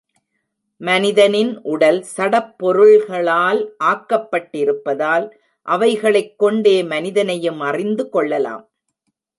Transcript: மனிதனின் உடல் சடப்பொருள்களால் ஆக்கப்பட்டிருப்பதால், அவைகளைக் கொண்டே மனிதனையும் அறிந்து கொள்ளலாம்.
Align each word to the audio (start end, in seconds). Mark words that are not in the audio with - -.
மனிதனின் 0.81 1.61
உடல் 1.61 2.05
சடப்பொருள்களால் 2.17 3.69
ஆக்கப்பட்டிருப்பதால், 3.83 5.31
அவைகளைக் 5.67 6.39
கொண்டே 6.39 6.83
மனிதனையும் 6.83 7.59
அறிந்து 7.59 8.09
கொள்ளலாம். 8.09 8.69